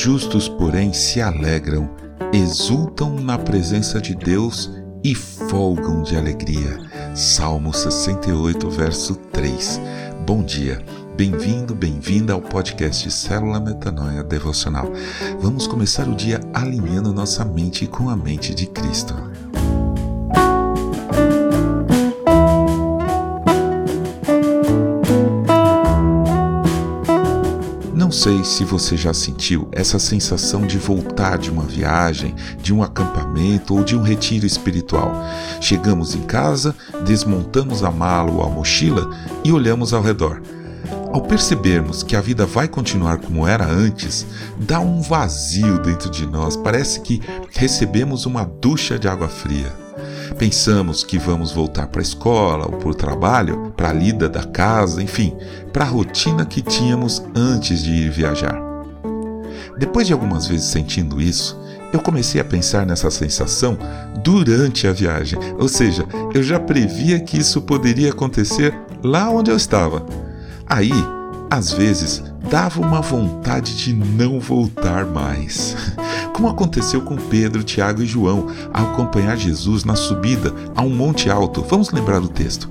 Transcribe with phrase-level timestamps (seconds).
[0.00, 1.90] justos, porém, se alegram,
[2.32, 4.70] exultam na presença de Deus
[5.04, 6.78] e folgam de alegria.
[7.14, 9.78] Salmo 68, verso 3.
[10.26, 10.82] Bom dia.
[11.18, 14.90] Bem-vindo, bem-vinda ao podcast Célula Metanoia Devocional.
[15.38, 19.14] Vamos começar o dia alinhando nossa mente com a mente de Cristo.
[28.30, 33.74] Sei se você já sentiu essa sensação de voltar de uma viagem, de um acampamento
[33.74, 35.12] ou de um retiro espiritual.
[35.60, 36.72] Chegamos em casa,
[37.04, 39.10] desmontamos a mala ou a mochila
[39.42, 40.40] e olhamos ao redor.
[41.12, 44.24] Ao percebermos que a vida vai continuar como era antes,
[44.56, 49.79] dá um vazio dentro de nós, parece que recebemos uma ducha de água fria.
[50.40, 54.42] Pensamos que vamos voltar para a escola ou para o trabalho, para a lida da
[54.42, 55.36] casa, enfim,
[55.70, 58.58] para a rotina que tínhamos antes de ir viajar.
[59.78, 61.60] Depois de algumas vezes sentindo isso,
[61.92, 63.76] eu comecei a pensar nessa sensação
[64.24, 68.74] durante a viagem, ou seja, eu já previa que isso poderia acontecer
[69.04, 70.06] lá onde eu estava.
[70.66, 70.90] Aí,
[71.50, 75.76] às vezes, dava uma vontade de não voltar mais.
[76.32, 81.28] como aconteceu com Pedro, Tiago e João ao acompanhar Jesus na subida a um monte
[81.28, 81.62] alto.
[81.68, 82.70] Vamos lembrar o texto.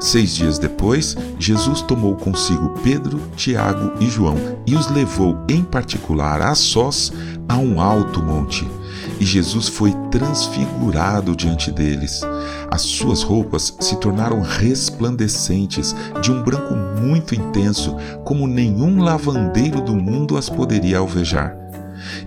[0.00, 6.40] Seis dias depois, Jesus tomou consigo Pedro, Tiago e João e os levou em particular
[6.40, 7.12] a sós
[7.48, 8.66] a um alto monte.
[9.20, 12.22] E Jesus foi transfigurado diante deles.
[12.70, 19.94] As suas roupas se tornaram resplandecentes, de um branco muito intenso, como nenhum lavandeiro do
[19.94, 21.68] mundo as poderia alvejar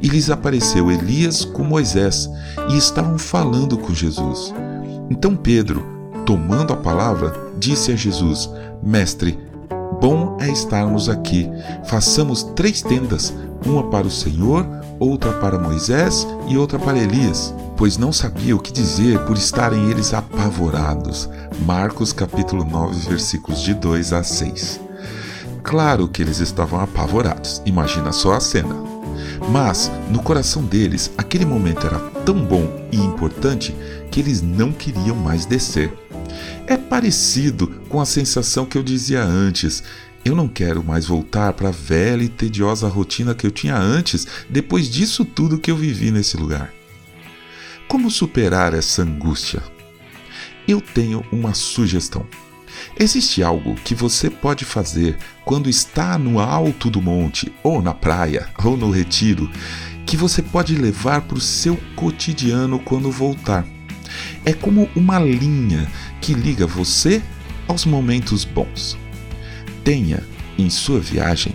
[0.01, 2.29] e lhes apareceu Elias com Moisés
[2.69, 4.53] e estavam falando com Jesus.
[5.09, 5.83] Então Pedro,
[6.25, 8.49] tomando a palavra, disse a Jesus:
[8.81, 9.37] Mestre,
[9.99, 11.49] bom é estarmos aqui.
[11.85, 13.33] Façamos três tendas,
[13.65, 14.65] uma para o Senhor,
[15.01, 19.89] outra para Moisés e outra para Elias, pois não sabia o que dizer por estarem
[19.89, 21.27] eles apavorados.
[21.65, 24.79] Marcos capítulo 9, versículos de 2 a 6.
[25.63, 27.63] Claro que eles estavam apavorados.
[27.65, 28.75] Imagina só a cena.
[29.49, 33.75] Mas, no coração deles, aquele momento era tão bom e importante
[34.11, 35.91] que eles não queriam mais descer.
[36.67, 39.83] É parecido com a sensação que eu dizia antes.
[40.23, 44.27] Eu não quero mais voltar para a velha e tediosa rotina que eu tinha antes,
[44.49, 46.71] depois disso tudo que eu vivi nesse lugar.
[47.87, 49.63] Como superar essa angústia?
[50.67, 52.25] Eu tenho uma sugestão.
[52.99, 58.47] Existe algo que você pode fazer quando está no alto do monte, ou na praia,
[58.63, 59.49] ou no retiro,
[60.05, 63.65] que você pode levar para o seu cotidiano quando voltar.
[64.45, 65.89] É como uma linha
[66.21, 67.21] que liga você
[67.67, 68.97] aos momentos bons.
[69.83, 70.23] Tenha
[70.57, 71.53] em sua viagem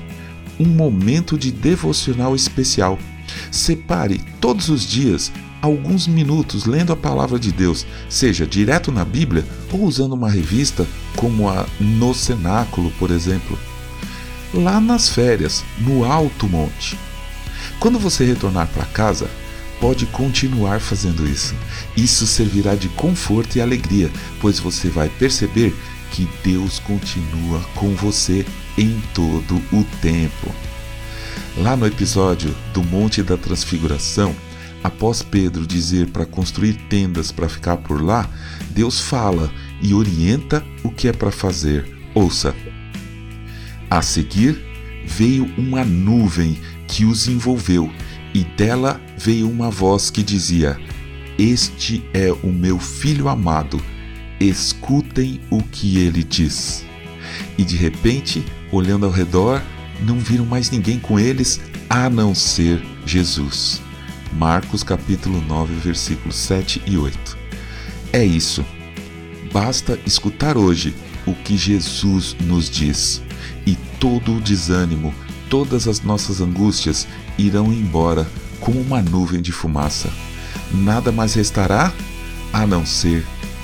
[0.58, 2.98] um momento de devocional especial.
[3.50, 9.44] Separe todos os dias alguns minutos lendo a palavra de Deus, seja direto na Bíblia
[9.72, 10.86] ou usando uma revista
[11.16, 13.58] como a No Cenáculo, por exemplo.
[14.54, 16.98] Lá nas férias, no alto monte.
[17.80, 19.28] Quando você retornar para casa,
[19.80, 21.54] pode continuar fazendo isso.
[21.96, 24.10] Isso servirá de conforto e alegria,
[24.40, 25.74] pois você vai perceber
[26.16, 28.46] que Deus continua com você
[28.78, 30.54] em todo o tempo.
[31.58, 34.34] Lá no episódio do Monte da Transfiguração,
[34.86, 38.30] Após Pedro dizer para construir tendas para ficar por lá,
[38.70, 41.84] Deus fala e orienta o que é para fazer.
[42.14, 42.54] Ouça.
[43.90, 44.64] A seguir,
[45.04, 46.56] veio uma nuvem
[46.86, 47.90] que os envolveu,
[48.32, 50.78] e dela veio uma voz que dizia:
[51.36, 53.82] Este é o meu filho amado,
[54.40, 56.84] escutem o que ele diz.
[57.56, 59.62] E de repente, olhando ao redor,
[60.00, 63.80] não viram mais ninguém com eles a não ser Jesus.
[64.32, 67.38] Marcos capítulo 9, versículos 7 e 8.
[68.12, 68.64] É isso.
[69.52, 73.22] Basta escutar hoje o que Jesus nos diz,
[73.66, 75.14] e todo o desânimo,
[75.48, 77.06] todas as nossas angústias
[77.38, 78.26] irão embora
[78.60, 80.10] como uma nuvem de fumaça.
[80.72, 81.92] Nada mais restará
[82.52, 83.24] a não ser